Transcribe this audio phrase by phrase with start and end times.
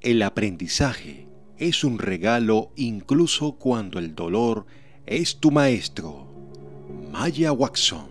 [0.00, 4.64] El aprendizaje es un regalo incluso cuando el dolor
[5.06, 6.28] es tu maestro.
[7.10, 8.06] Maya Waxon.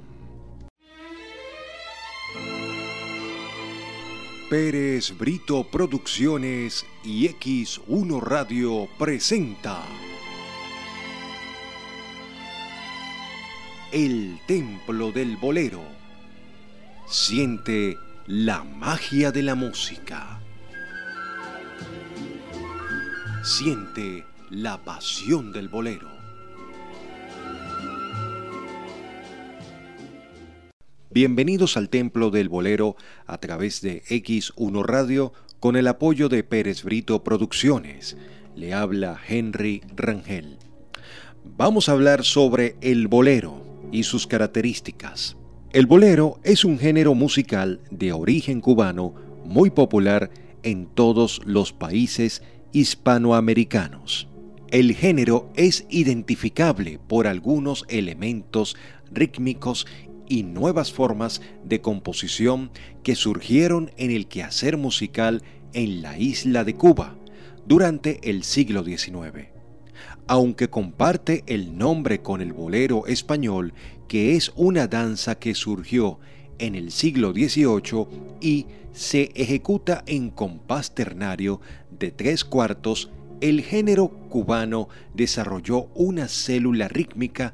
[4.50, 9.82] Pérez Brito Producciones y X1 Radio presenta
[13.94, 15.84] El Templo del Bolero.
[17.08, 17.96] Siente
[18.26, 20.42] la magia de la música.
[23.48, 26.10] Siente la pasión del bolero.
[31.10, 36.84] Bienvenidos al Templo del Bolero a través de X1 Radio con el apoyo de Pérez
[36.84, 38.18] Brito Producciones.
[38.54, 40.58] Le habla Henry Rangel.
[41.46, 45.38] Vamos a hablar sobre el bolero y sus características.
[45.72, 50.32] El bolero es un género musical de origen cubano muy popular
[50.64, 54.28] en todos los países hispanoamericanos.
[54.70, 58.76] El género es identificable por algunos elementos
[59.12, 59.88] rítmicos
[60.28, 62.72] y nuevas formas de composición
[63.04, 65.44] que surgieron en el quehacer musical
[65.74, 67.16] en la isla de Cuba
[67.66, 69.48] durante el siglo XIX.
[70.28, 73.74] Aunque comparte el nombre con el bolero español,
[74.08, 76.20] que es una danza que surgió
[76.60, 78.08] en el siglo XVIII
[78.42, 81.62] y se ejecuta en compás ternario
[82.00, 83.10] de tres cuartos,
[83.42, 87.54] el género cubano desarrolló una célula rítmica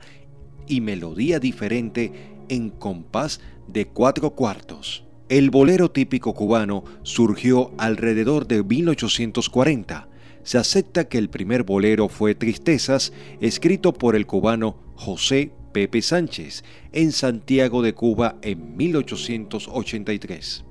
[0.68, 2.12] y melodía diferente
[2.50, 5.06] en compás de cuatro cuartos.
[5.30, 10.08] El bolero típico cubano surgió alrededor de 1840.
[10.44, 16.64] Se acepta que el primer bolero fue Tristezas, escrito por el cubano José Pepe Sánchez
[16.92, 20.66] en Santiago de Cuba en 1883.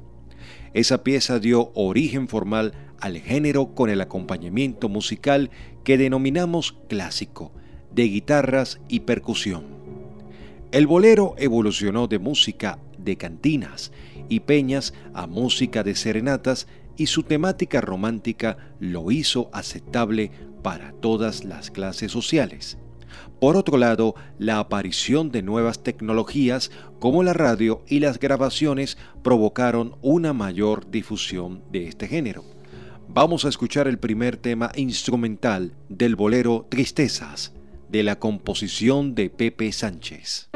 [0.75, 2.73] Esa pieza dio origen formal
[3.03, 5.51] al género con el acompañamiento musical
[5.83, 7.51] que denominamos clásico,
[7.93, 9.65] de guitarras y percusión.
[10.71, 13.91] El bolero evolucionó de música de cantinas
[14.29, 20.31] y peñas a música de serenatas y su temática romántica lo hizo aceptable
[20.63, 22.79] para todas las clases sociales.
[23.41, 26.71] Por otro lado, la aparición de nuevas tecnologías
[27.01, 32.62] como la radio y las grabaciones provocaron una mayor difusión de este género.
[33.15, 37.53] Vamos a escuchar el primer tema instrumental del bolero Tristezas,
[37.91, 40.49] de la composición de Pepe Sánchez.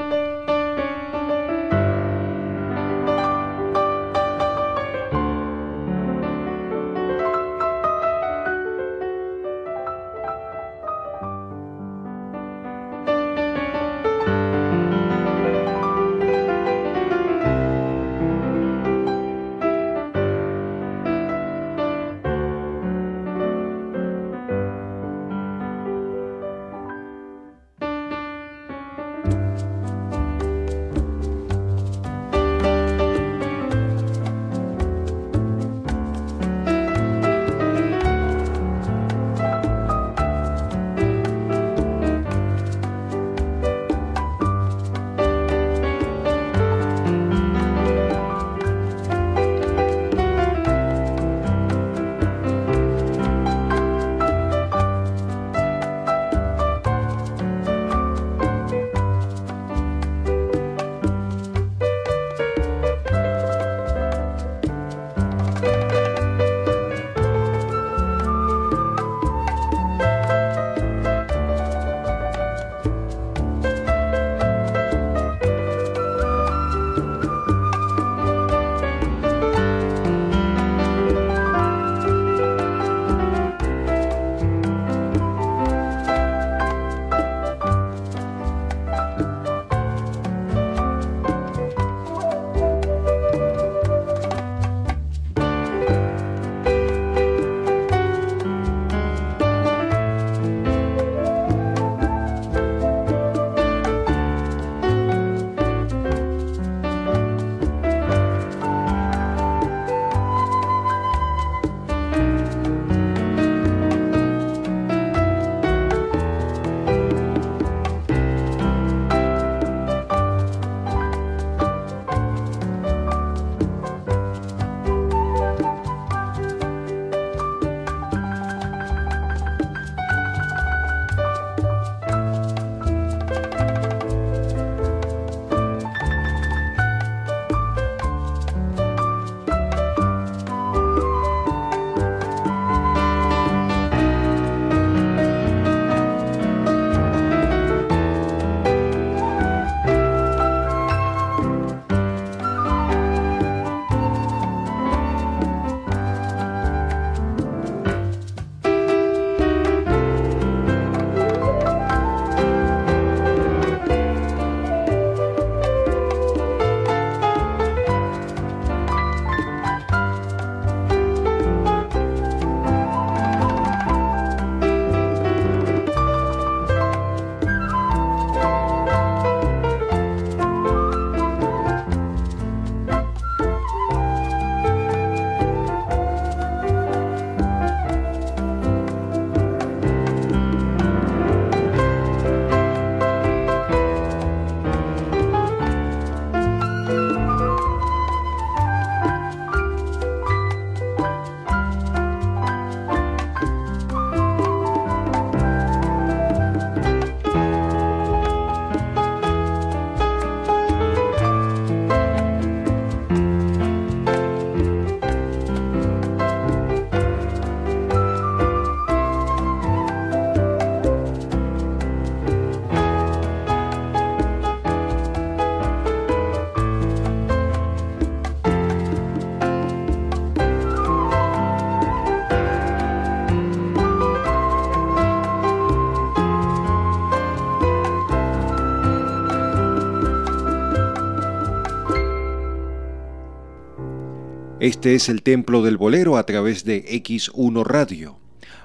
[244.66, 248.18] Este es el Templo del Bolero a través de X1 Radio.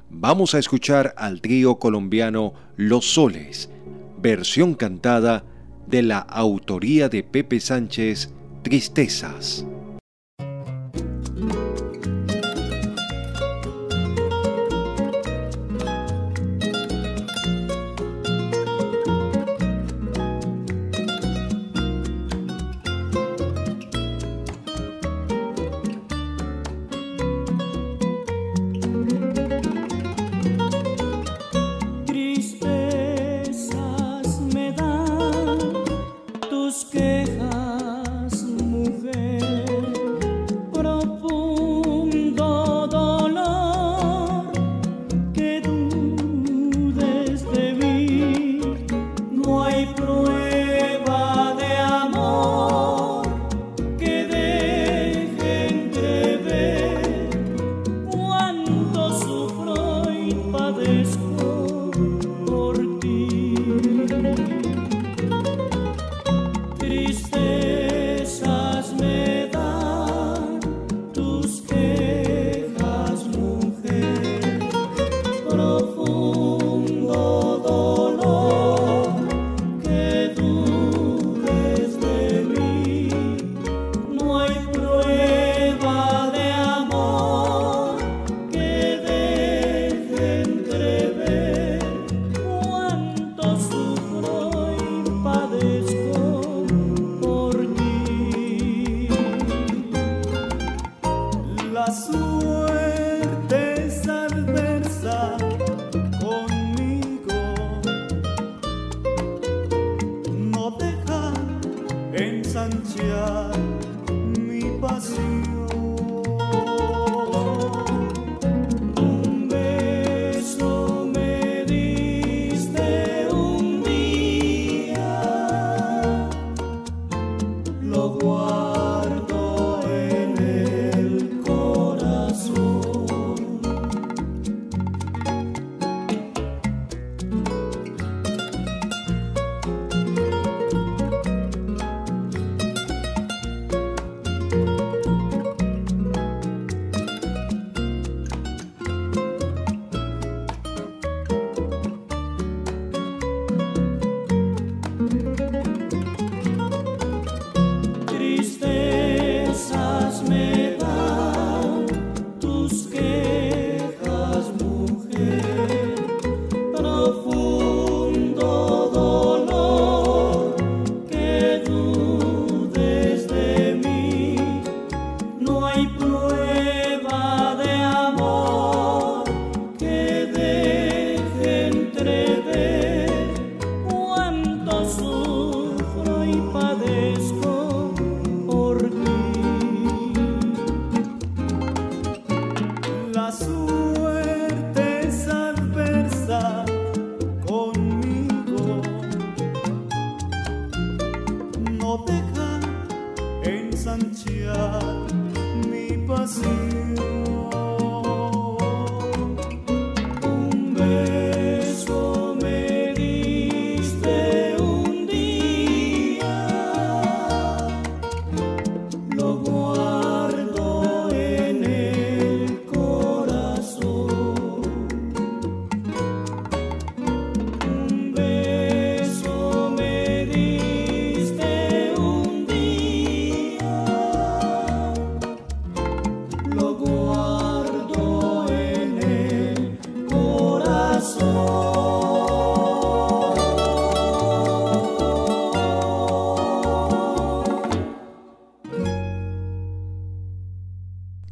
[0.09, 3.69] Vamos a escuchar al trío colombiano Los Soles,
[4.17, 5.43] versión cantada
[5.85, 8.33] de la autoría de Pepe Sánchez,
[8.63, 9.63] Tristezas.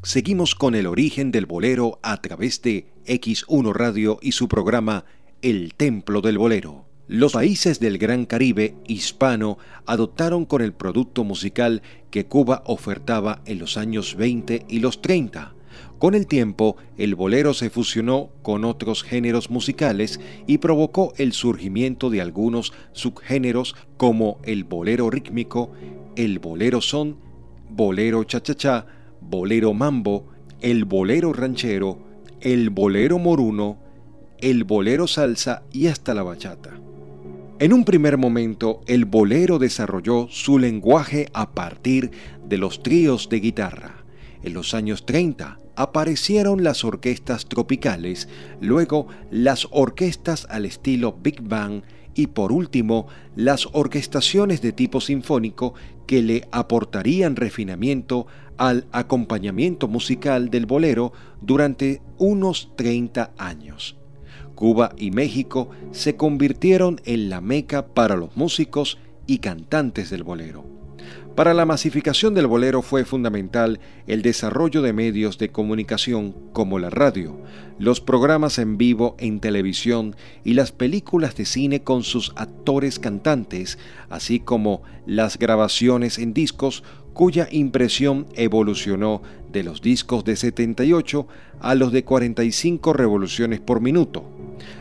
[0.10, 5.06] Seguimos con el origen del bolero a través de X1 Radio y su programa
[5.44, 6.86] El Templo del Bolero.
[7.08, 13.60] Los países del Gran Caribe hispano adoptaron con el producto musical que Cuba ofertaba en
[13.60, 15.54] los años 20 y los 30.
[16.00, 22.10] Con el tiempo, el bolero se fusionó con otros géneros musicales y provocó el surgimiento
[22.10, 25.72] de algunos subgéneros como el bolero rítmico,
[26.16, 27.18] el bolero son,
[27.70, 28.88] bolero cha-cha-cha,
[29.22, 30.28] bolero mambo,
[30.62, 32.00] el bolero ranchero,
[32.42, 33.78] el bolero moruno,
[34.40, 36.80] el bolero salsa y hasta la bachata.
[37.60, 42.12] En un primer momento, el bolero desarrolló su lenguaje a partir
[42.48, 44.06] de los tríos de guitarra.
[44.44, 48.30] En los años 30 aparecieron las orquestas tropicales,
[48.62, 51.84] luego las orquestas al estilo Big Bang
[52.16, 55.74] y por último las orquestaciones de tipo sinfónico
[56.08, 58.28] que le aportarían refinamiento
[58.60, 63.96] al acompañamiento musical del bolero durante unos 30 años.
[64.54, 70.66] Cuba y México se convirtieron en la meca para los músicos y cantantes del bolero.
[71.36, 76.90] Para la masificación del bolero fue fundamental el desarrollo de medios de comunicación como la
[76.90, 77.40] radio,
[77.78, 83.80] los programas en vivo en televisión y las películas de cine con sus actores cantantes,
[84.10, 91.28] así como las grabaciones en discos cuya impresión evolucionó de los discos de 78
[91.60, 94.24] a los de 45 revoluciones por minuto,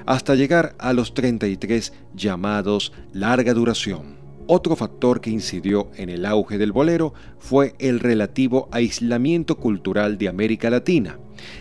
[0.06, 4.18] hasta llegar a los 33 llamados larga duración.
[4.47, 10.28] Otro factor que incidió en el auge del bolero fue el relativo aislamiento cultural de
[10.28, 11.18] América Latina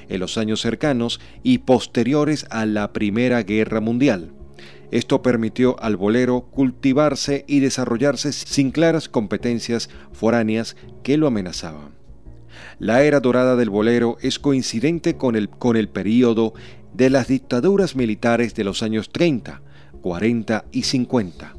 [0.10, 4.32] en los años cercanos y posteriores a la Primera Guerra Mundial.
[4.92, 11.98] Esto permitió al bolero cultivarse y desarrollarse sin claras competencias foráneas que lo amenazaban.
[12.80, 16.54] La era dorada del bolero es coincidente con el, con el período
[16.94, 19.62] de las dictaduras militares de los años 30,
[20.02, 21.56] 40 y 50.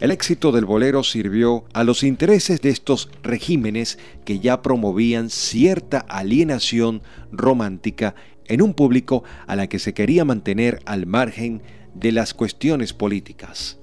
[0.00, 5.98] El éxito del bolero sirvió a los intereses de estos regímenes que ya promovían cierta
[5.98, 8.14] alienación romántica
[8.46, 11.62] en un público a la que se quería mantener al margen
[11.94, 13.78] de las cuestiones políticas.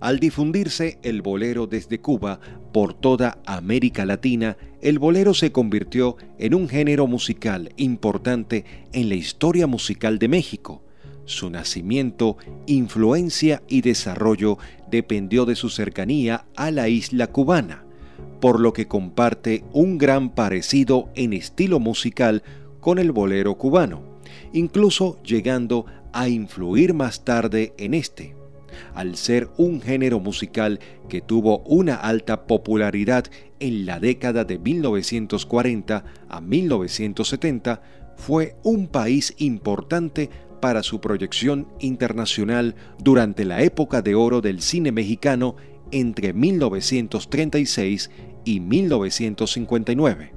[0.00, 2.38] Al difundirse el bolero desde Cuba
[2.72, 9.14] por toda América Latina, el bolero se convirtió en un género musical importante en la
[9.14, 10.82] historia musical de México
[11.26, 14.58] su nacimiento, influencia y desarrollo
[14.90, 17.84] dependió de su cercanía a la isla cubana,
[18.40, 22.42] por lo que comparte un gran parecido en estilo musical
[22.80, 24.02] con el bolero cubano,
[24.52, 28.34] incluso llegando a influir más tarde en este.
[28.94, 33.26] Al ser un género musical que tuvo una alta popularidad
[33.60, 37.82] en la década de 1940 a 1970,
[38.16, 40.30] fue un país importante
[40.60, 45.56] para su proyección internacional durante la época de oro del cine mexicano
[45.90, 48.10] entre 1936
[48.44, 50.32] y 1959.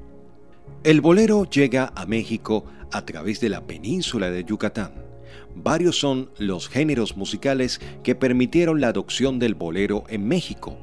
[0.83, 4.91] El bolero llega a México a través de la península de Yucatán.
[5.63, 10.77] Varios son los géneros musicales que permitieron la adopción del bolero en México,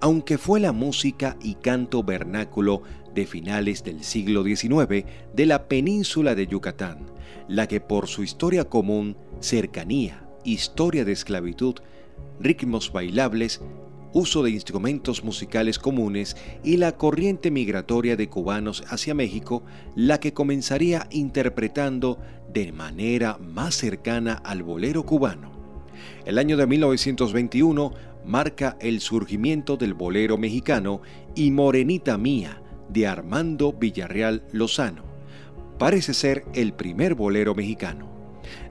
[0.00, 2.82] aunque fue la música y canto vernáculo
[3.14, 7.06] de finales del siglo XIX de la península de Yucatán,
[7.48, 11.74] la que por su historia común, cercanía, historia de esclavitud,
[12.38, 13.60] ritmos bailables,
[14.12, 19.62] uso de instrumentos musicales comunes y la corriente migratoria de cubanos hacia México,
[19.94, 22.18] la que comenzaría interpretando
[22.52, 25.52] de manera más cercana al bolero cubano.
[26.24, 27.92] El año de 1921
[28.24, 31.00] marca el surgimiento del bolero mexicano
[31.34, 35.12] y Morenita Mía de Armando Villarreal Lozano
[35.78, 38.08] parece ser el primer bolero mexicano.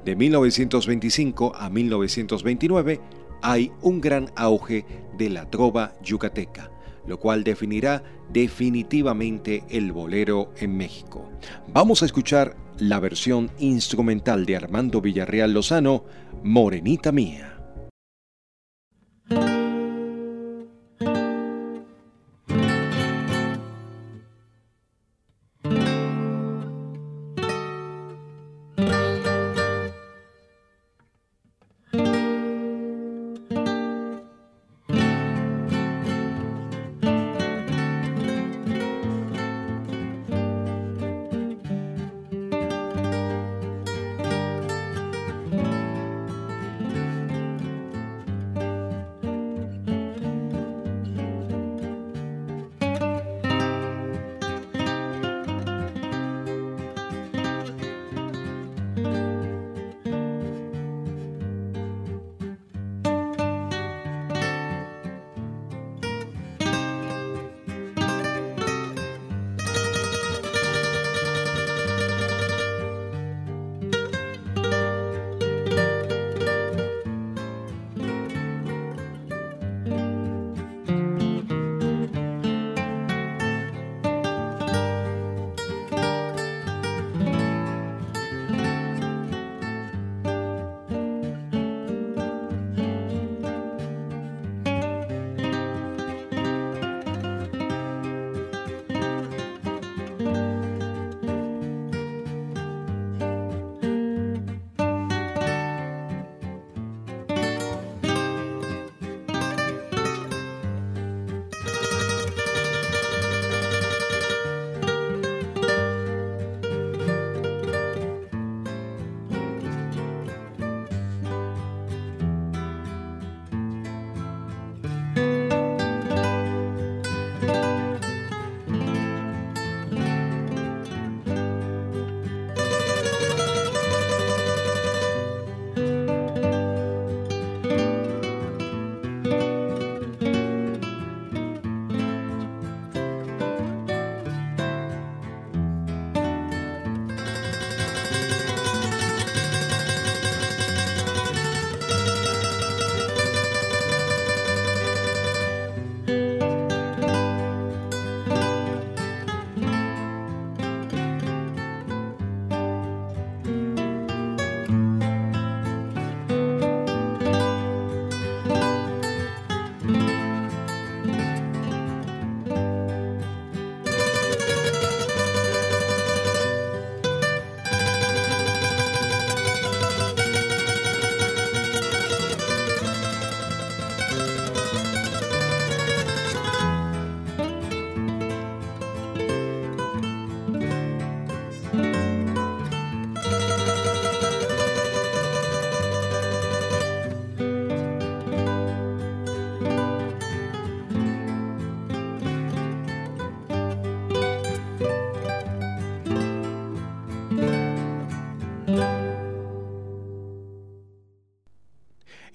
[0.05, 3.01] De 1925 a 1929
[3.41, 4.85] hay un gran auge
[5.17, 6.71] de la trova yucateca,
[7.05, 11.29] lo cual definirá definitivamente el bolero en México.
[11.73, 16.05] Vamos a escuchar la versión instrumental de Armando Villarreal Lozano,
[16.43, 17.57] Morenita Mía.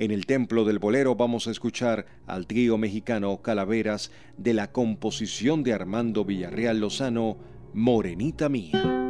[0.07, 5.65] En el Templo del Bolero vamos a escuchar al trío mexicano Calaveras de la composición
[5.65, 7.39] de Armando Villarreal Lozano,
[7.75, 9.06] Morenita Mía.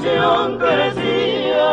[0.00, 1.72] Pasión crecía.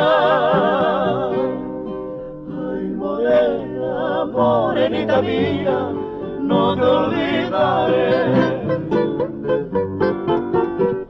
[1.29, 5.91] Ay, morena, morenita mía,
[6.41, 8.07] no te olvidaré.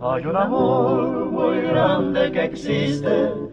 [0.01, 3.46] Hay un amor muy grande que existe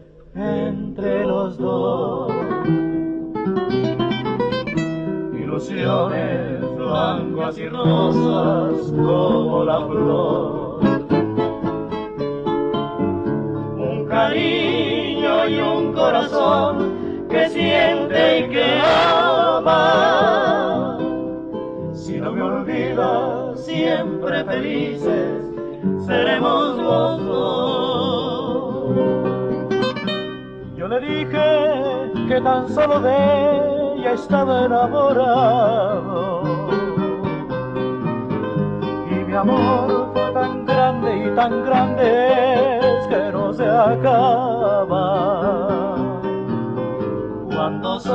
[17.29, 19.79] que siente y que ama.
[21.93, 25.45] Si no me olvidas, siempre felices
[26.07, 28.97] seremos los dos.
[30.77, 35.04] Yo le dije que tan solo de ella estaba enamorado.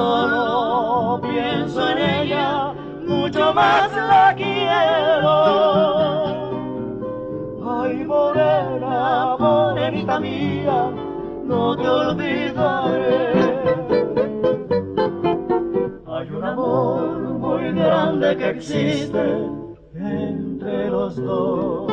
[0.09, 2.73] Solo pienso en ella,
[3.05, 5.35] mucho más la quiero
[7.71, 10.91] Ay, morena, morenita mía,
[11.45, 13.33] no te olvidaré.
[16.07, 19.23] Hay un amor muy grande que existe
[19.93, 21.91] entre los dos.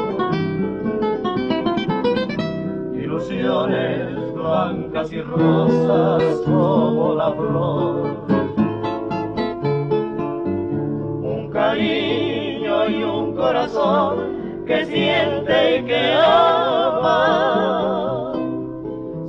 [2.94, 8.16] Ilusiones blancas y rosas como la flor.
[11.22, 17.22] Un cariño y un corazón que siente y que ama.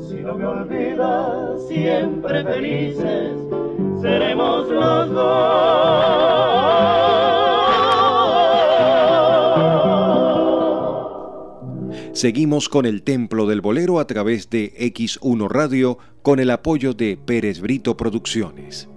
[0.08, 3.34] Si no me olvidas, siempre felices
[4.02, 6.57] seremos los dos.
[12.18, 17.16] Seguimos con el Templo del Bolero a través de X1 Radio con el apoyo de
[17.16, 18.90] Pérez Brito Producciones.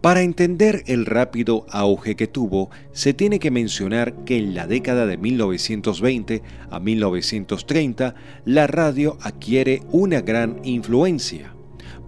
[0.00, 5.06] Para entender el rápido auge que tuvo, se tiene que mencionar que en la década
[5.06, 11.54] de 1920 a 1930 la radio adquiere una gran influencia.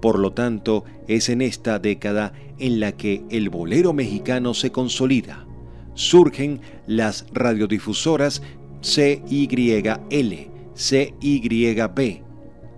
[0.02, 5.46] Por lo tanto, es en esta década en la que el bolero mexicano se consolida.
[5.94, 8.42] Surgen las radiodifusoras
[8.82, 12.30] CYL, CYB,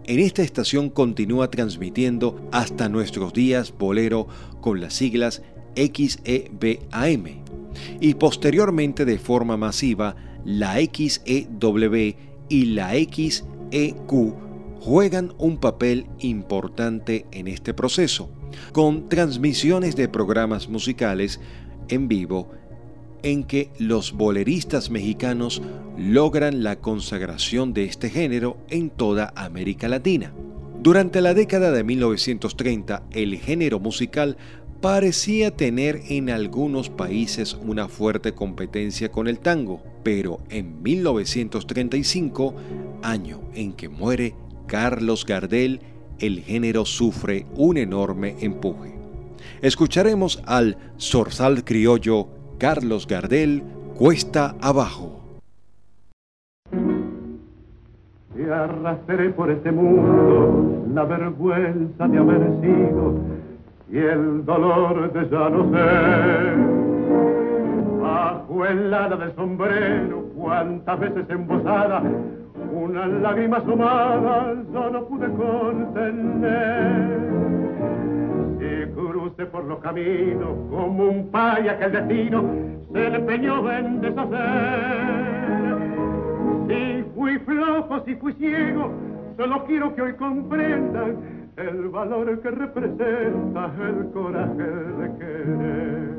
[0.04, 4.26] en esta estación continúa transmitiendo hasta nuestros días bolero
[4.60, 5.42] con las siglas
[5.76, 7.42] XEBAM
[8.00, 12.16] y posteriormente de forma masiva la XEW
[12.48, 14.34] y la XEQ
[14.80, 18.28] juegan un papel importante en este proceso,
[18.72, 21.38] con transmisiones de programas musicales
[21.88, 22.50] en vivo
[23.22, 25.62] en que los boleristas mexicanos
[25.96, 30.32] logran la consagración de este género en toda América Latina.
[30.82, 34.36] Durante la década de 1930, el género musical
[34.80, 42.54] parecía tener en algunos países una fuerte competencia con el tango, pero en 1935,
[43.02, 44.34] año en que muere
[44.66, 45.80] Carlos Gardel,
[46.18, 48.92] el género sufre un enorme empuje.
[49.60, 53.62] Escucharemos al zorzal criollo Carlos Gardel,
[53.98, 55.18] Cuesta Abajo.
[58.36, 63.14] Y arrastré por este mundo la vergüenza de haber sido
[63.90, 66.54] y el dolor de ya no ser.
[68.00, 72.00] Bajo el ala del sombrero, cuántas veces embosada,
[72.72, 76.82] una lágrima asomada yo no pude contener
[78.94, 82.44] cruce por los caminos como un paya que el destino
[82.92, 85.72] se le empeñó en deshacer.
[86.68, 88.90] Si fui flojo, si fui ciego,
[89.36, 91.16] solo quiero que hoy comprendan
[91.56, 96.12] el valor que representa el coraje de querer.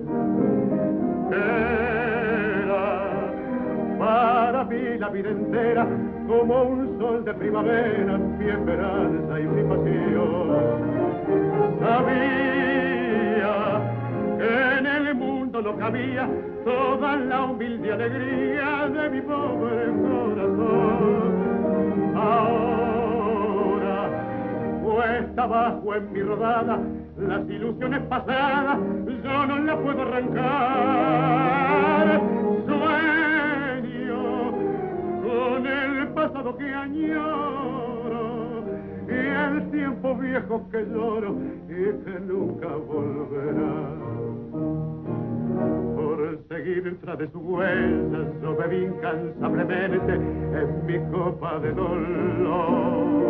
[4.03, 4.65] Era
[4.99, 5.87] la vida entera
[6.27, 10.47] como un sol de primavera, mi esperanza y mi pasión.
[11.79, 13.53] Sabía
[14.37, 16.27] que en el mundo no cabía
[16.65, 21.33] toda la humilde alegría de mi pobre corazón.
[22.15, 24.09] Ahora,
[24.83, 26.79] cuesta abajo en mi rodada,
[27.17, 28.79] las ilusiones pasadas
[29.23, 30.43] yo no las puedo arrancar.
[32.67, 33.62] Sueño
[35.33, 38.63] con el pasado que añoro
[39.07, 41.35] y el tiempo viejo que lloro
[41.67, 43.73] y que nunca volverá.
[45.95, 53.23] Por seguir tras de su huella, yo incansablemente en mi copa de dolor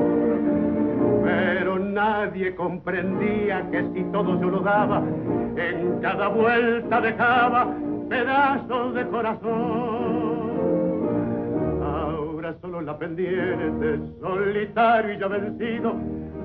[1.24, 5.02] pero nadie comprendía que si todo yo lo daba,
[5.56, 7.74] en cada vuelta dejaba
[8.10, 10.03] pedazos de corazón.
[12.44, 15.96] Ahora solo la pendiente, solitario y ya vencido,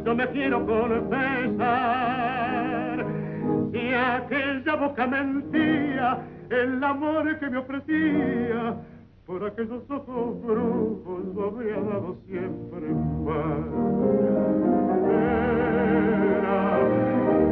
[0.05, 1.75] yo me quiero confesar.
[3.73, 6.19] Si aquella boca mentía,
[6.51, 8.77] el amor que me ofrecía,
[9.27, 12.87] por aquellos ojos brujos lo habría dado siempre
[13.27, 13.67] paz.
[16.39, 16.79] Era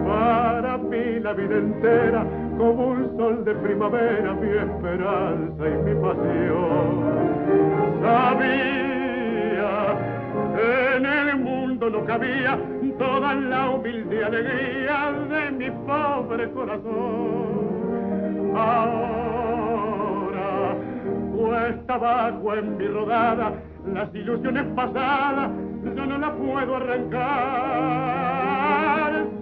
[0.07, 7.05] para mí la vida entera como un sol de primavera, mi esperanza y mi pasión.
[8.03, 9.73] Sabía
[10.55, 12.59] que en el mundo no cabía
[12.99, 17.77] toda la humilde alegría de mi pobre corazón.
[18.57, 19.17] Ahora,
[21.37, 23.53] cuesta abajo en mi rodada,
[23.93, 25.51] las ilusiones pasadas
[25.95, 27.27] yo no las puedo arrancar.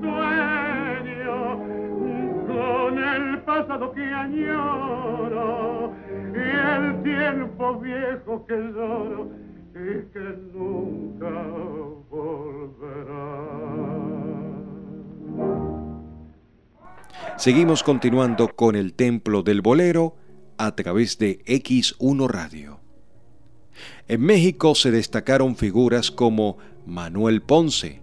[0.01, 0.64] Sueño
[2.65, 5.93] con el pasado que añoro
[6.35, 9.31] y el tiempo viejo que lloro
[9.73, 10.21] y que
[10.53, 11.31] nunca
[12.11, 13.25] volverá.
[17.37, 20.17] Seguimos continuando con el Templo del Bolero
[20.57, 22.81] a través de X1 Radio.
[24.07, 28.01] En México se destacaron figuras como Manuel Ponce,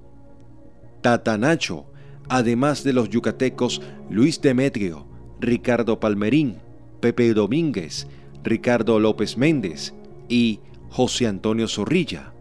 [1.01, 1.90] Tatanacho,
[2.31, 5.05] además de los yucatecos Luis Demetrio,
[5.41, 6.59] Ricardo Palmerín,
[7.01, 8.07] Pepe Domínguez,
[8.41, 9.93] Ricardo López Méndez
[10.29, 12.31] y José Antonio Zorrilla.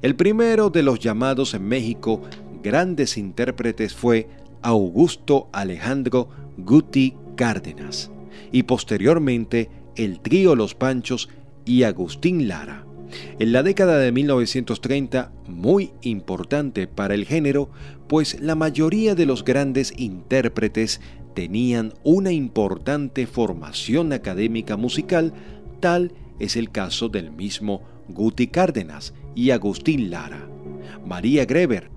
[0.00, 2.22] El primero de los llamados en México
[2.62, 4.28] grandes intérpretes fue
[4.62, 8.10] Augusto Alejandro Guti Cárdenas
[8.50, 11.28] y posteriormente el trío Los Panchos
[11.66, 12.87] y Agustín Lara.
[13.38, 17.70] En la década de 1930, muy importante para el género,
[18.06, 21.00] pues la mayoría de los grandes intérpretes
[21.34, 25.32] tenían una importante formación académica musical,
[25.80, 30.48] tal es el caso del mismo Guti Cárdenas y Agustín Lara,
[31.06, 31.90] María Greber,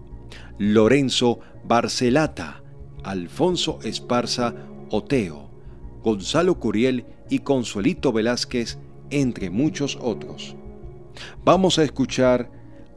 [0.57, 2.63] Lorenzo Barcelata,
[3.03, 4.53] Alfonso Esparza
[4.89, 5.49] Oteo,
[6.03, 8.77] Gonzalo Curiel y Consuelito Velázquez,
[9.09, 10.55] entre muchos otros.
[11.43, 12.49] Vamos a escuchar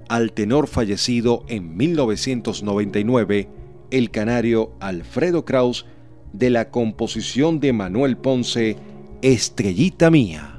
[0.09, 3.49] al tenor fallecido en 1999,
[3.91, 5.87] el canario Alfredo Kraus,
[6.33, 8.77] de la composición de Manuel Ponce,
[9.23, 10.54] Estrellita Mía.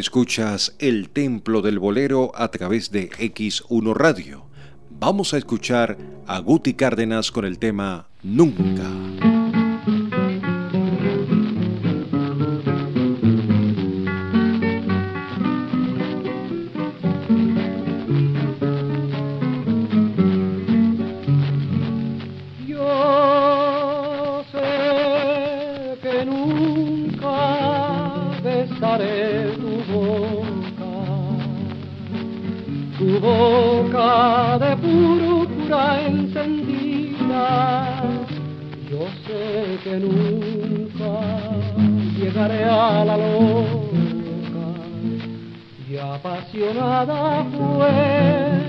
[0.00, 4.46] Escuchas El Templo del Bolero a través de X1 Radio.
[4.88, 9.29] Vamos a escuchar a Guti Cárdenas con el tema Nunca.
[28.70, 30.92] besaré tu boca,
[32.98, 37.46] tu boca de púrpura encendida.
[38.90, 41.20] Yo sé que nunca
[42.18, 44.66] llegaré a la loca
[45.88, 48.59] y apasionada fue.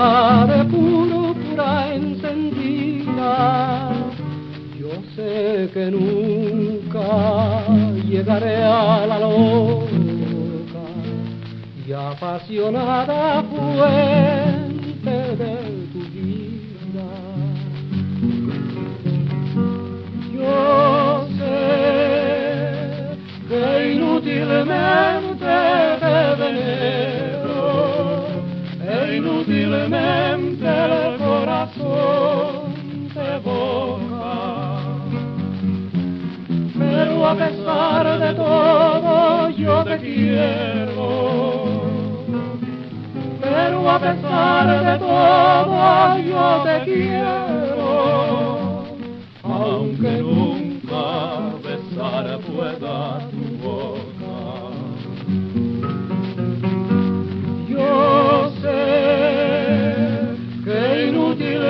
[0.00, 3.32] de pura encendida.
[4.78, 7.66] Yo sé que nunca
[8.08, 10.84] llegaré a la loca
[11.86, 15.10] y apasionada fuente
[15.40, 15.54] de
[15.92, 17.08] tu vida.
[20.32, 21.54] Yo sé
[23.48, 25.19] que inútilmente
[29.70, 32.74] Posiblemente el corazón
[33.14, 34.80] te boca,
[36.76, 41.82] pero a pesar de todo yo te quiero.
[43.40, 47.39] Pero a pesar de todo yo te quiero.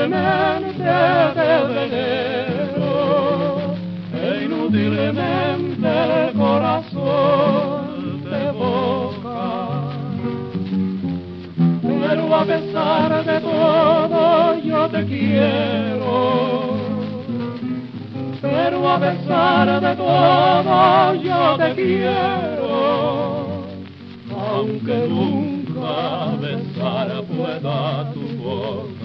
[0.07, 0.83] inutilmente
[1.35, 2.93] te venero,
[4.13, 5.89] e inutilmente
[6.27, 9.43] el corazón te evoca.
[11.83, 16.77] Pero a pesar de todo yo te quiero,
[18.41, 22.71] pero a pesar de todo yo te quiero,
[24.31, 29.00] aunque nunca besar pueda tu voz.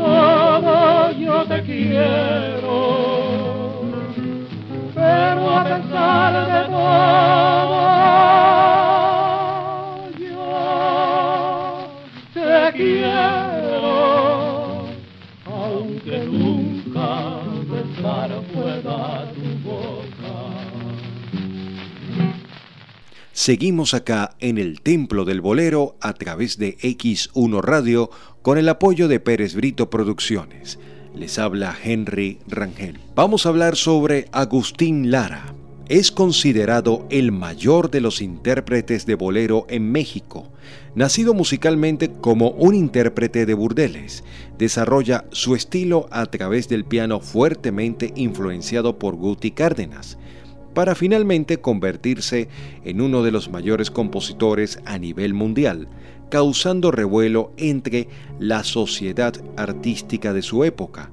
[0.00, 2.78] todo oh, yo te quiero,
[4.94, 7.80] pero a pesar de todo
[10.18, 11.90] yo
[12.32, 13.39] te quiero.
[23.50, 28.08] Seguimos acá en el Templo del Bolero a través de X1 Radio
[28.42, 30.78] con el apoyo de Pérez Brito Producciones.
[31.16, 33.00] Les habla Henry Rangel.
[33.16, 35.52] Vamos a hablar sobre Agustín Lara.
[35.88, 40.52] Es considerado el mayor de los intérpretes de bolero en México.
[40.94, 44.22] Nacido musicalmente como un intérprete de burdeles,
[44.58, 50.18] desarrolla su estilo a través del piano fuertemente influenciado por Guti Cárdenas
[50.74, 52.48] para finalmente convertirse
[52.84, 55.88] en uno de los mayores compositores a nivel mundial,
[56.30, 58.08] causando revuelo entre
[58.38, 61.10] la sociedad artística de su época.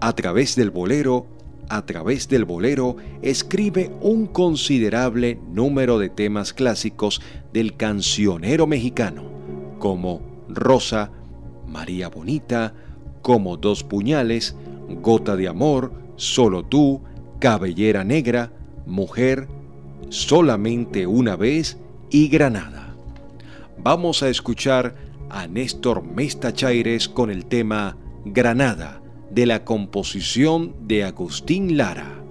[0.00, 1.26] A través del bolero,
[1.68, 7.20] a través del bolero, escribe un considerable número de temas clásicos
[7.52, 9.24] del cancionero mexicano,
[9.78, 11.10] como Rosa,
[11.66, 12.74] María Bonita,
[13.22, 14.56] como Dos Puñales,
[15.00, 17.02] Gota de Amor, Solo tú,
[17.40, 18.52] Cabellera Negra,
[18.86, 19.48] Mujer,
[20.08, 21.78] solamente una vez
[22.10, 22.94] y Granada.
[23.78, 24.94] Vamos a escuchar
[25.30, 32.23] a Néstor Mesta Chaires con el tema Granada de la composición de Agustín Lara.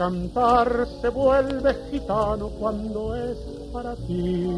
[0.00, 3.36] Cantar se vuelve gitano cuando es
[3.70, 4.48] para ti.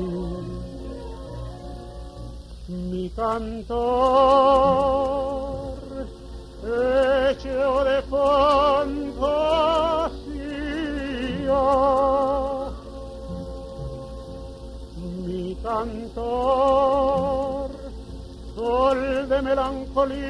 [2.69, 3.83] Mi cantor
[6.63, 9.33] hecho de fantasía.
[15.25, 17.73] Mi cantor,
[18.55, 20.23] sol de melancolía,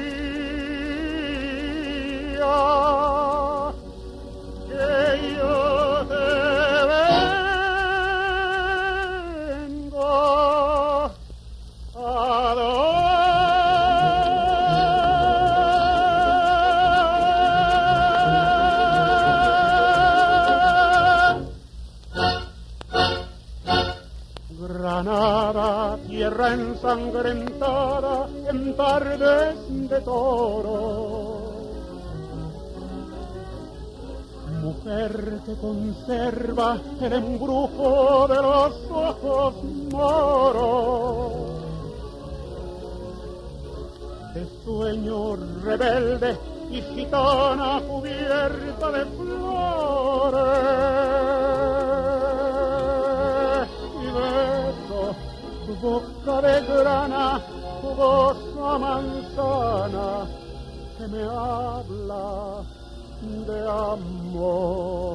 [26.83, 31.42] ensangrentada en tardes de toro.
[34.63, 39.55] Mujer que conserva el embrujo de los ojos
[39.91, 41.33] moros.
[44.33, 45.35] De sueño
[45.65, 46.37] rebelde
[46.71, 50.47] y gitana cubierta de flores.
[54.01, 55.15] Y beso
[55.65, 57.41] tu boca de grana,
[57.81, 60.25] tu voz a manzana
[60.97, 62.63] que me habla
[63.47, 65.13] de amor.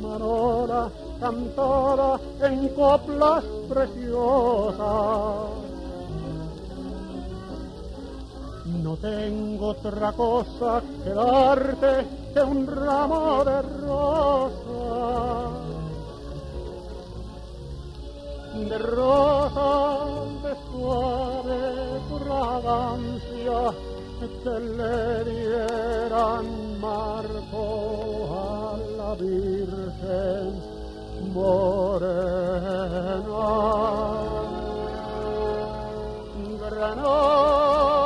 [0.00, 0.90] Manola,
[1.20, 5.50] cantada en coplas preciosas.
[8.82, 14.79] No tengo otra cosa que darte que un ramo de rosas.
[18.68, 21.62] De rosas de suave
[22.10, 23.60] fragancia
[24.42, 26.46] que le dieran
[26.80, 27.64] marco
[28.30, 30.52] a la Virgen
[31.34, 32.50] morena.
[36.60, 37.99] Granada,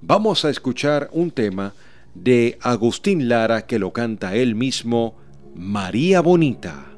[0.00, 1.74] Vamos a escuchar un tema
[2.14, 5.16] de Agustín Lara que lo canta él mismo,
[5.54, 6.95] María Bonita.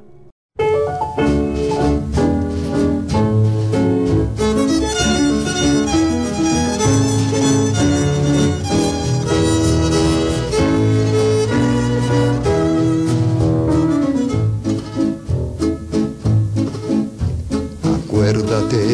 [18.39, 18.87] Acuérdate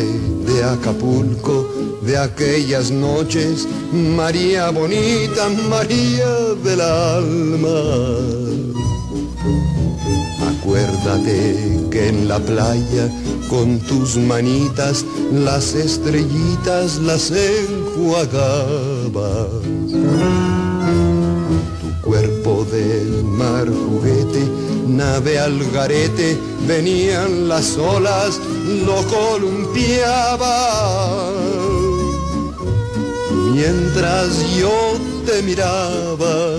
[0.46, 1.68] de Acapulco,
[2.00, 6.30] de aquellas noches, María bonita, María
[6.64, 7.82] del alma.
[10.48, 13.10] Acuérdate que en la playa,
[13.50, 18.30] con tus manitas, las estrellitas las enjuagabas.
[21.82, 24.48] Tu cuerpo del mar juguete,
[24.86, 28.40] nave al garete, venían las olas,
[28.86, 30.54] lo columpiaba.
[33.52, 34.94] Mientras yo
[35.26, 36.56] te miraba,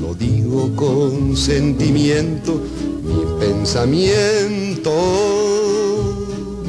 [0.00, 2.60] lo digo con sentimiento,
[3.02, 4.92] mi pensamiento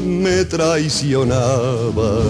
[0.06, 2.22] me traicionaba.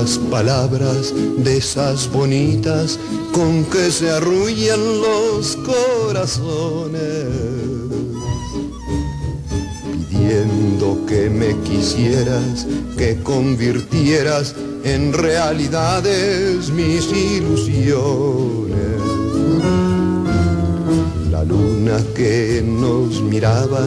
[0.00, 2.98] Muchas palabras de esas bonitas
[3.32, 7.26] con que se arrullan los corazones,
[10.08, 18.78] pidiendo que me quisieras, que convirtieras en realidades mis ilusiones.
[21.30, 23.86] La luna que nos miraba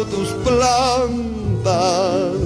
[0.61, 2.41] plantas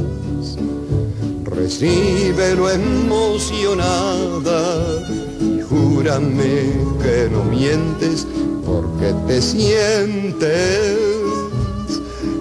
[1.43, 4.61] recíbelo emocionada
[5.41, 8.27] y júrame que no mientes
[8.65, 10.97] porque te sientes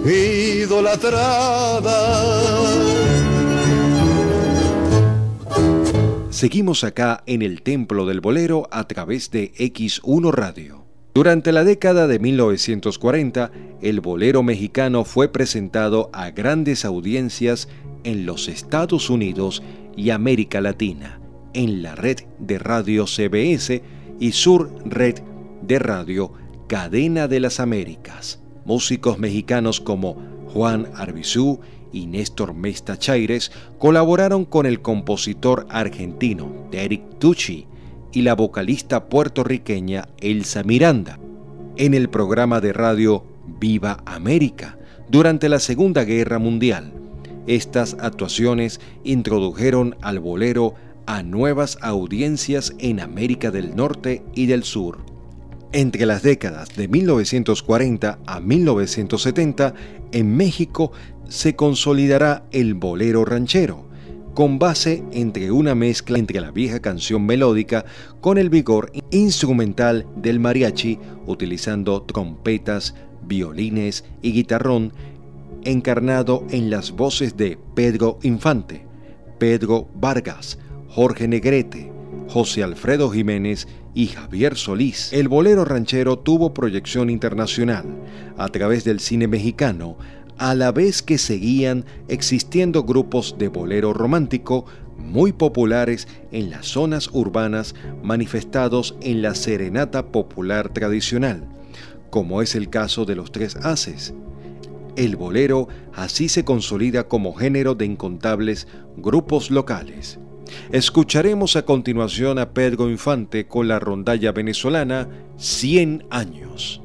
[0.05, 1.99] idolatrada.
[6.31, 10.84] Seguimos acá en el Templo del Bolero a través de X1 Radio.
[11.15, 17.69] Durante la década de 1940, el bolero mexicano fue presentado a grandes audiencias
[18.03, 19.62] en los Estados Unidos
[19.97, 21.21] y América Latina,
[21.53, 23.81] en la red de radio CBS
[24.19, 25.21] y Sur Red
[25.62, 26.33] de Radio
[26.67, 28.41] Cadena de las Américas.
[28.65, 30.17] Músicos mexicanos como
[30.53, 31.61] Juan Arbizú
[31.93, 37.69] y Néstor Mesta Chaires colaboraron con el compositor argentino Derek Tucci
[38.15, 41.19] y la vocalista puertorriqueña Elsa Miranda
[41.77, 43.25] en el programa de radio
[43.61, 44.79] Viva América
[45.11, 47.05] durante la Segunda Guerra Mundial
[47.47, 50.75] estas actuaciones introdujeron al bolero
[51.07, 55.05] a nuevas audiencias en América del Norte y del Sur.
[55.73, 59.75] Entre las décadas de 1940 a 1970,
[60.12, 60.93] en México
[61.29, 63.89] se consolidará el bolero ranchero,
[64.35, 67.85] con base entre una mezcla entre la vieja canción melódica
[68.20, 74.93] con el vigor instrumental del mariachi, utilizando trompetas, violines y guitarrón
[75.64, 78.85] encarnado en las voces de Pedro Infante,
[79.39, 80.59] Pedro Vargas,
[80.89, 81.93] Jorge Negrete,
[82.28, 85.12] José Alfredo Jiménez y Javier Solís.
[85.12, 87.85] El bolero ranchero tuvo proyección internacional
[88.37, 89.97] a través del cine mexicano,
[90.39, 94.66] a la vez que seguían existiendo grupos de bolero romántico
[94.99, 101.49] muy populares en las zonas urbanas manifestados en la serenata popular tradicional,
[102.11, 104.14] como es el caso de los Tres Haces,
[104.97, 110.20] el bolero así se consolida como género de incontables grupos locales.
[110.70, 116.84] Escucharemos a continuación a Pedro Infante con la rondalla venezolana 100 años.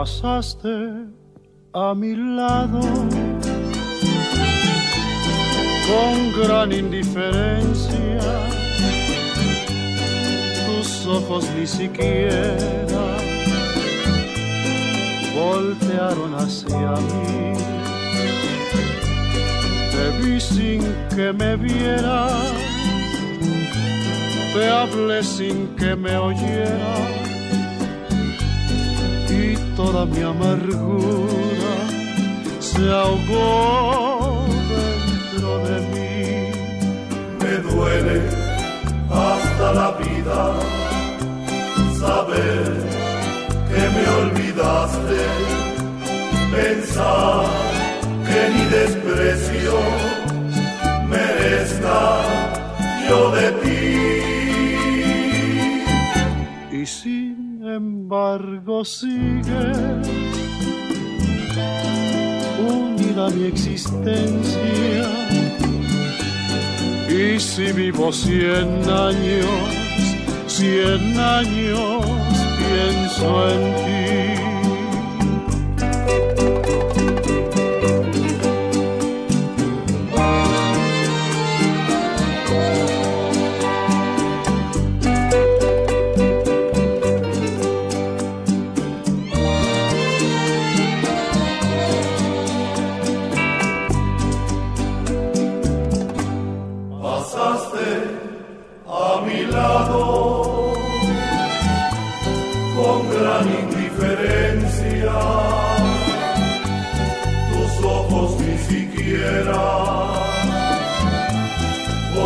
[0.00, 0.68] Pasaste
[1.74, 2.80] a mi lado
[5.86, 8.49] con gran indiferencia.
[11.02, 13.16] Tus ojos ni siquiera
[15.34, 17.54] voltearon hacia mí.
[19.92, 20.82] Te vi sin
[21.16, 22.52] que me vieras,
[24.52, 27.20] te hablé sin que me oyeras
[29.74, 31.74] toda mi amargura
[32.58, 36.10] se ahogó dentro de mí.
[37.40, 38.20] Me duele
[39.10, 40.89] hasta la vida
[42.00, 42.64] saber
[43.70, 45.22] que me olvidaste,
[46.56, 47.44] pensar
[48.26, 49.76] que ni desprecio
[51.14, 52.02] merezca
[53.08, 53.84] yo de ti.
[56.80, 59.66] Y sin embargo sigue
[62.74, 65.04] unida mi existencia.
[67.22, 69.79] Y si vivo cien años,
[70.60, 72.04] cien años
[72.58, 74.39] pienso en ti.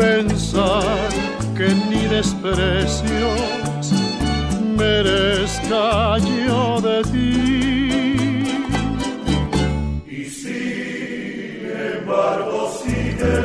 [0.00, 1.08] pensar
[1.56, 3.84] que ni desprecios
[4.78, 7.32] merezca yo de ti.
[10.20, 11.60] Y sin
[11.96, 13.40] embargo sigue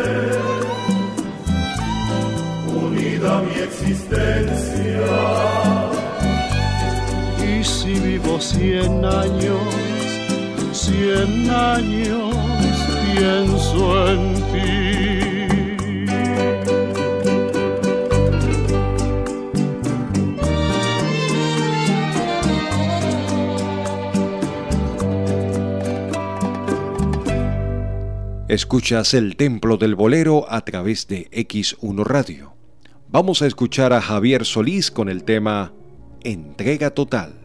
[2.83, 5.13] unida mi existencia.
[7.51, 9.67] Y si vivo cien años,
[10.71, 12.33] cien años
[13.13, 15.04] pienso en ti.
[28.55, 32.53] Escuchas el Templo del Bolero a través de X1 Radio.
[33.09, 35.73] Vamos a escuchar a Javier Solís con el tema
[36.23, 37.44] Entrega Total.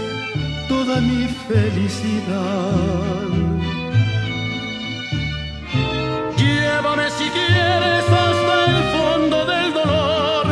[0.99, 3.29] mi felicidad.
[6.35, 10.45] Llévame si quieres hasta el fondo del dolor,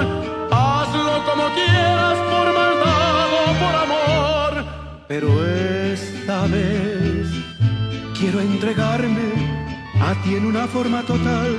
[0.51, 4.65] hazlo como quieras por maldad o por amor,
[5.07, 7.27] pero esta vez
[8.17, 9.29] quiero entregarme
[9.99, 11.57] a ti en una forma total,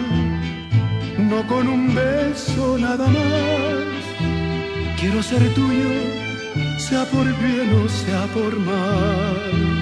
[1.19, 4.01] no con un beso nada más.
[4.99, 6.30] Quiero ser tuyo
[6.91, 9.80] sea por bien o sea por mal.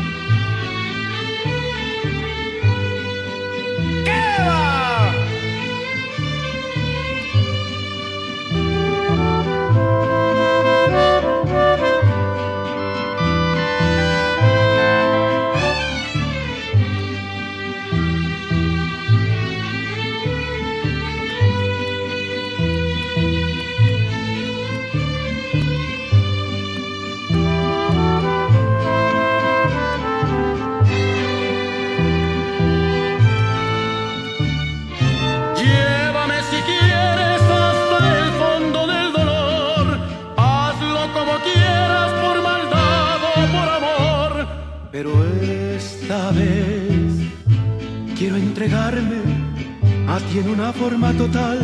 [50.32, 51.58] Tiene una forma total,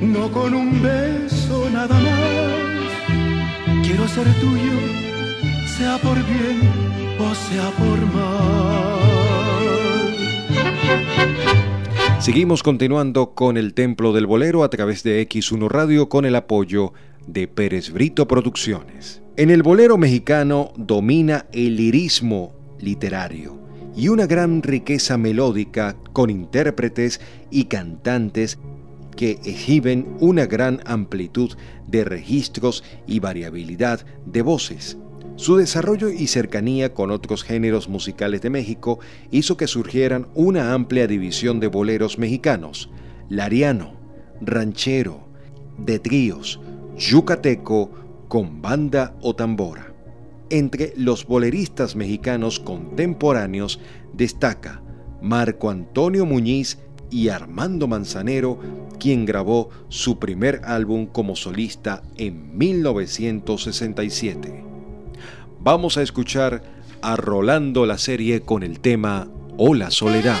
[0.00, 3.86] no con un beso nada más.
[3.86, 4.72] Quiero ser tuyo,
[5.66, 6.60] sea por bien
[7.18, 9.02] o sea por mal.
[12.20, 16.92] Seguimos continuando con el Templo del Bolero a través de X1 Radio con el apoyo
[17.26, 19.21] de Pérez Brito Producciones.
[19.34, 23.58] En el bolero mexicano domina el lirismo literario
[23.96, 27.18] y una gran riqueza melódica con intérpretes
[27.50, 28.58] y cantantes
[29.16, 31.52] que exhiben una gran amplitud
[31.86, 34.98] de registros y variabilidad de voces.
[35.36, 38.98] Su desarrollo y cercanía con otros géneros musicales de México
[39.30, 42.90] hizo que surgieran una amplia división de boleros mexicanos,
[43.30, 43.94] lariano,
[44.42, 45.26] ranchero,
[45.78, 46.60] de tríos,
[46.98, 48.01] yucateco,
[48.32, 49.92] con banda o tambora.
[50.48, 53.78] Entre los boleristas mexicanos contemporáneos
[54.14, 54.80] destaca
[55.20, 56.78] Marco Antonio Muñiz
[57.10, 58.58] y Armando Manzanero,
[58.98, 64.64] quien grabó su primer álbum como solista en 1967.
[65.60, 66.62] Vamos a escuchar
[67.02, 69.28] a Rolando la serie con el tema
[69.58, 70.40] Hola Soledad.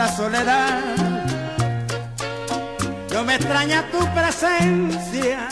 [0.00, 0.80] Hola, Soledad,
[3.12, 5.48] no me extraña tu presencia,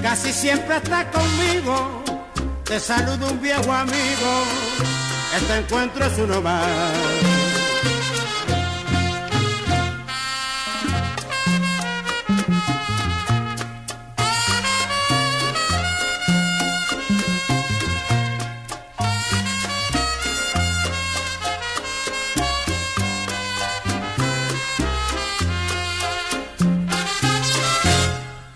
[0.00, 2.04] casi siempre estás conmigo.
[2.62, 4.44] Te saludo un viejo amigo,
[5.36, 7.39] este encuentro es uno más.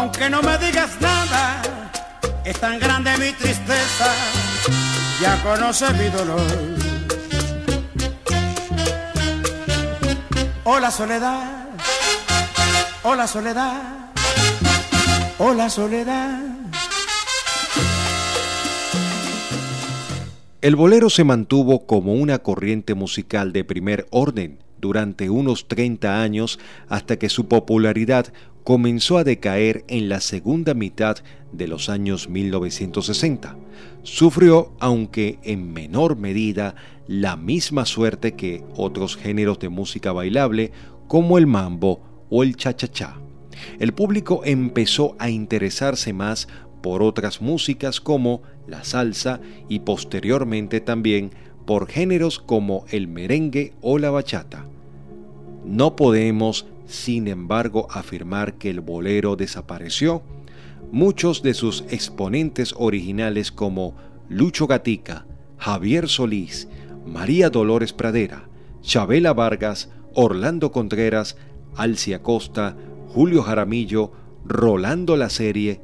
[0.00, 1.62] aunque no me digas nada,
[2.44, 4.10] es tan grande mi tristeza,
[5.20, 6.40] ya conoces mi dolor.
[10.64, 11.68] Hola soledad,
[13.02, 13.82] hola soledad,
[15.38, 16.40] hola soledad.
[20.62, 26.58] El bolero se mantuvo como una corriente musical de primer orden durante unos 30 años
[26.88, 28.32] hasta que su popularidad
[28.64, 31.18] comenzó a decaer en la segunda mitad
[31.52, 33.56] de los años 1960.
[34.02, 36.74] Sufrió, aunque en menor medida,
[37.06, 40.72] la misma suerte que otros géneros de música bailable
[41.08, 42.00] como el mambo
[42.30, 43.16] o el cha-cha-cha.
[43.78, 46.48] El público empezó a interesarse más
[46.82, 51.32] por otras músicas como la salsa y posteriormente también
[51.70, 54.66] por géneros como el merengue o la bachata.
[55.64, 60.20] No podemos sin embargo, afirmar que el bolero desapareció,
[60.90, 63.94] muchos de sus exponentes originales como
[64.28, 65.26] Lucho Gatica,
[65.58, 66.66] Javier Solís,
[67.06, 68.48] María Dolores Pradera,
[68.82, 71.36] Chabela Vargas, Orlando Contreras,
[71.76, 72.76] Alcia Costa,
[73.14, 74.10] Julio Jaramillo,
[74.44, 75.80] Rolando la serie,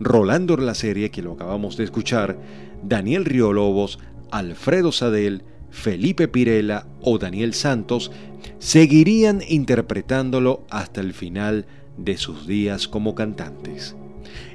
[0.00, 2.38] Rolando la serie que lo acabamos de escuchar,
[2.82, 3.98] Daniel Riolobos,
[4.34, 8.10] Alfredo Sadel, Felipe Pirela o Daniel Santos
[8.58, 11.66] seguirían interpretándolo hasta el final
[11.96, 13.94] de sus días como cantantes.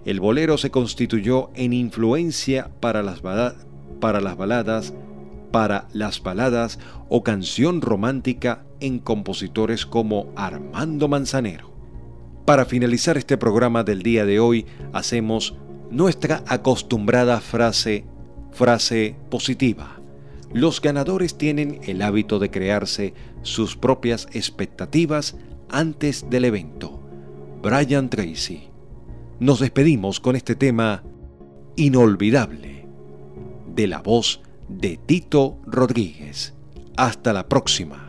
[0.04, 3.22] El bolero se constituyó en influencia para las,
[4.02, 4.94] para las baladas,
[5.50, 6.78] para las baladas
[7.08, 11.72] o canción romántica en compositores como Armando Manzanero.
[12.44, 15.56] Para finalizar este programa del día de hoy, hacemos
[15.90, 18.04] nuestra acostumbrada frase,
[18.52, 20.00] frase positiva.
[20.54, 25.38] Los ganadores tienen el hábito de crearse sus propias expectativas
[25.70, 27.00] antes del evento.
[27.62, 28.70] Brian Tracy.
[29.40, 31.04] Nos despedimos con este tema
[31.76, 32.86] inolvidable
[33.76, 36.54] de la voz de Tito Rodríguez.
[36.98, 38.09] Hasta la próxima.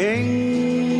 [0.00, 0.99] en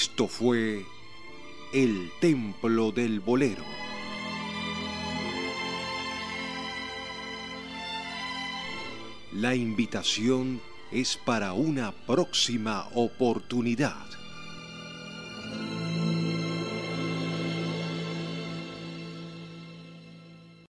[0.00, 0.86] esto fue
[1.74, 3.62] El Templo del Bolero.
[9.34, 14.19] La invitación es para una próxima oportunidad.